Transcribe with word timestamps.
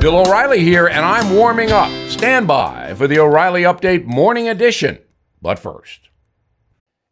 Bill 0.00 0.18
O'Reilly 0.18 0.60
here, 0.60 0.86
and 0.86 1.04
I'm 1.04 1.34
warming 1.34 1.72
up. 1.72 1.90
Stand 2.08 2.46
by 2.46 2.94
for 2.94 3.08
the 3.08 3.18
O'Reilly 3.18 3.62
Update 3.62 4.04
Morning 4.04 4.48
Edition. 4.48 5.00
But 5.42 5.58
first, 5.58 6.10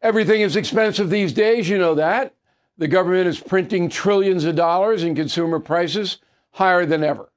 everything 0.01 0.41
is 0.41 0.55
expensive 0.55 1.11
these 1.11 1.33
days, 1.33 1.69
you 1.69 1.79
know 1.79 1.97
that. 1.97 2.37
The 2.79 2.87
government 2.87 3.27
is 3.27 3.41
printing 3.41 3.89
trillions 3.89 4.45
of 4.45 4.55
dollars 4.55 5.03
and 5.03 5.17
consumer 5.17 5.59
prices 5.59 6.19
higher 6.53 6.87
than 6.87 7.03
ever. 7.03 7.33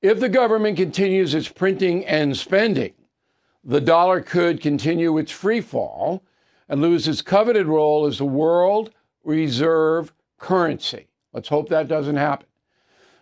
If 0.00 0.20
the 0.20 0.28
government 0.28 0.76
continues 0.76 1.34
its 1.34 1.48
printing 1.48 2.06
and 2.06 2.36
spending, 2.36 2.92
the 3.64 3.80
dollar 3.80 4.20
could 4.20 4.60
continue 4.60 5.18
its 5.18 5.32
free 5.32 5.60
fall 5.60 6.22
and 6.68 6.80
lose 6.80 7.08
its 7.08 7.20
coveted 7.20 7.66
role 7.66 8.06
as 8.06 8.18
the 8.18 8.24
world 8.24 8.92
reserve 9.24 10.12
currency. 10.38 11.08
Let's 11.32 11.48
hope 11.48 11.68
that 11.68 11.88
doesn't 11.88 12.16
happen. 12.16 12.47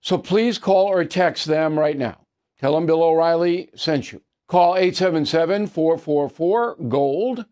So 0.00 0.18
please 0.18 0.58
call 0.58 0.86
or 0.86 1.04
text 1.04 1.46
them 1.46 1.78
right 1.78 1.98
now. 1.98 2.26
Tell 2.60 2.74
them 2.74 2.86
Bill 2.86 3.02
O'Reilly 3.02 3.70
sent 3.74 4.12
you. 4.12 4.22
Call 4.46 4.76
877 4.76 5.66
444 5.66 6.76
GOLD, 6.88 7.46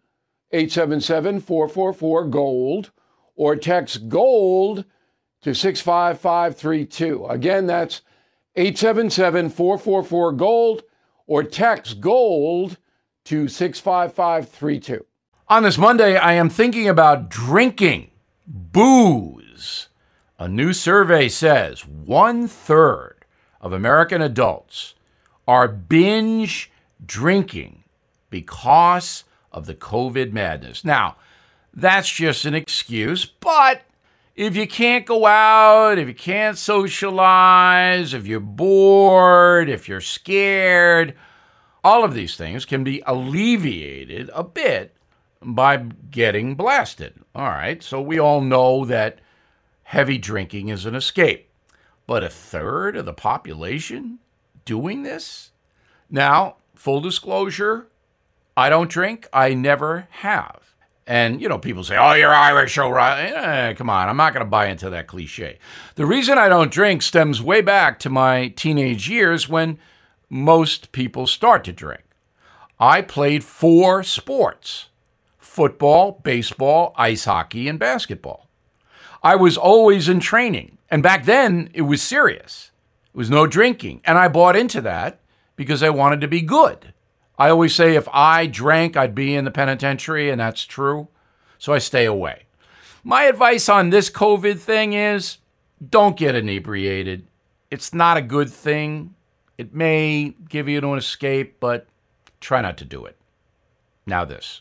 877 0.52 1.40
444 1.40 2.24
GOLD, 2.28 2.90
or 3.34 3.56
text 3.56 4.08
GOLD 4.08 4.84
to 5.42 5.54
65532. 5.54 7.26
Again, 7.26 7.66
that's 7.66 8.02
877 8.56 9.50
444 9.50 10.32
GOLD, 10.32 10.82
or 11.26 11.42
text 11.42 12.00
GOLD 12.00 12.78
to 13.24 13.48
65532. 13.48 15.04
On 15.48 15.62
this 15.62 15.76
Monday, 15.76 16.16
I 16.16 16.34
am 16.34 16.48
thinking 16.48 16.88
about 16.88 17.28
drinking 17.28 18.10
booze. 18.46 19.88
A 20.38 20.48
new 20.48 20.72
survey 20.72 21.28
says 21.28 21.86
one 21.86 22.48
third 22.48 23.24
of 23.60 23.72
American 23.72 24.20
adults 24.20 24.94
are 25.46 25.68
binge 25.68 26.72
drinking 27.04 27.84
because 28.30 29.24
of 29.52 29.66
the 29.66 29.74
COVID 29.74 30.32
madness. 30.32 30.84
Now, 30.84 31.16
that's 31.72 32.10
just 32.10 32.44
an 32.44 32.54
excuse, 32.54 33.24
but 33.24 33.82
if 34.34 34.56
you 34.56 34.66
can't 34.66 35.06
go 35.06 35.26
out, 35.26 35.98
if 35.98 36.08
you 36.08 36.14
can't 36.14 36.58
socialize, 36.58 38.12
if 38.12 38.26
you're 38.26 38.40
bored, 38.40 39.68
if 39.68 39.88
you're 39.88 40.00
scared, 40.00 41.14
all 41.84 42.02
of 42.02 42.14
these 42.14 42.34
things 42.34 42.64
can 42.64 42.82
be 42.82 43.00
alleviated 43.06 44.30
a 44.34 44.42
bit 44.42 44.96
by 45.40 45.76
getting 46.10 46.56
blasted. 46.56 47.14
All 47.36 47.48
right, 47.48 47.80
so 47.84 48.00
we 48.00 48.18
all 48.18 48.40
know 48.40 48.84
that 48.86 49.20
heavy 49.84 50.18
drinking 50.18 50.68
is 50.68 50.86
an 50.86 50.94
escape. 50.94 51.48
But 52.06 52.22
a 52.22 52.28
third 52.28 52.96
of 52.96 53.06
the 53.06 53.12
population 53.12 54.18
doing 54.64 55.02
this? 55.02 55.52
Now, 56.10 56.56
full 56.74 57.00
disclosure, 57.00 57.88
I 58.56 58.68
don't 58.68 58.90
drink. 58.90 59.26
I 59.32 59.54
never 59.54 60.08
have. 60.10 60.74
And, 61.06 61.40
you 61.40 61.48
know, 61.48 61.58
people 61.58 61.84
say, 61.84 61.96
oh, 61.98 62.14
you're 62.14 62.34
Irish, 62.34 62.78
O'Reilly. 62.78 63.30
Eh, 63.34 63.74
come 63.74 63.90
on, 63.90 64.08
I'm 64.08 64.16
not 64.16 64.32
going 64.32 64.44
to 64.44 64.50
buy 64.50 64.68
into 64.68 64.88
that 64.90 65.06
cliche. 65.06 65.58
The 65.96 66.06
reason 66.06 66.38
I 66.38 66.48
don't 66.48 66.70
drink 66.70 67.02
stems 67.02 67.42
way 67.42 67.60
back 67.60 67.98
to 68.00 68.10
my 68.10 68.48
teenage 68.48 69.08
years 69.08 69.48
when 69.48 69.78
most 70.30 70.92
people 70.92 71.26
start 71.26 71.62
to 71.64 71.72
drink. 71.72 72.02
I 72.80 73.02
played 73.02 73.44
four 73.44 74.02
sports 74.02 74.86
football, 75.38 76.20
baseball, 76.24 76.92
ice 76.96 77.26
hockey, 77.26 77.68
and 77.68 77.78
basketball. 77.78 78.48
I 79.24 79.36
was 79.36 79.56
always 79.56 80.08
in 80.08 80.20
training. 80.20 80.76
And 80.90 81.02
back 81.02 81.24
then, 81.24 81.70
it 81.72 81.82
was 81.82 82.02
serious. 82.02 82.70
It 83.06 83.16
was 83.16 83.30
no 83.30 83.46
drinking. 83.46 84.02
And 84.04 84.18
I 84.18 84.28
bought 84.28 84.54
into 84.54 84.82
that 84.82 85.20
because 85.56 85.82
I 85.82 85.88
wanted 85.88 86.20
to 86.20 86.28
be 86.28 86.42
good. 86.42 86.92
I 87.38 87.48
always 87.48 87.74
say 87.74 87.96
if 87.96 88.06
I 88.12 88.46
drank, 88.46 88.96
I'd 88.96 89.14
be 89.14 89.34
in 89.34 89.44
the 89.44 89.50
penitentiary, 89.50 90.30
and 90.30 90.40
that's 90.40 90.64
true. 90.64 91.08
So 91.58 91.72
I 91.72 91.78
stay 91.78 92.04
away. 92.04 92.44
My 93.02 93.24
advice 93.24 93.68
on 93.68 93.90
this 93.90 94.10
COVID 94.10 94.58
thing 94.58 94.92
is 94.92 95.38
don't 95.88 96.16
get 96.16 96.34
inebriated. 96.34 97.26
It's 97.70 97.92
not 97.92 98.16
a 98.16 98.22
good 98.22 98.50
thing. 98.50 99.14
It 99.56 99.74
may 99.74 100.34
give 100.48 100.68
you 100.68 100.78
an 100.78 100.98
escape, 100.98 101.56
but 101.60 101.86
try 102.40 102.60
not 102.60 102.76
to 102.78 102.84
do 102.84 103.04
it. 103.06 103.16
Now, 104.06 104.24
this. 104.24 104.60